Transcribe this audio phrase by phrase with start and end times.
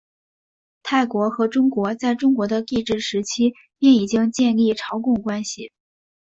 [0.81, 5.71] 泰国和中国在中国的帝制时期便已经建立朝贡关系。